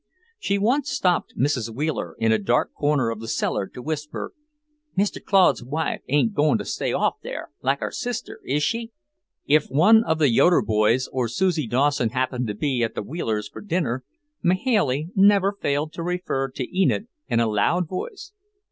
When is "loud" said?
17.45-17.87